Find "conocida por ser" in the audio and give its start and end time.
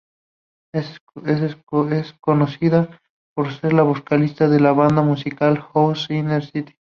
2.21-3.73